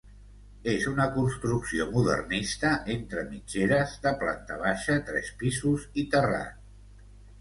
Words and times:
És 0.71 0.85
una 0.91 1.05
construcció 1.17 1.85
modernista 1.91 2.71
entre 2.95 3.25
mitgeres, 3.35 3.95
de 4.07 4.15
planta 4.25 4.59
baixa, 4.65 4.97
tres 5.11 5.31
pisos 5.43 5.87
i 6.05 6.11
terrat. 6.17 6.69